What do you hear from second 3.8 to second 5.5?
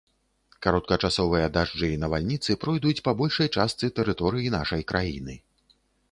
тэрыторыі нашай краіны.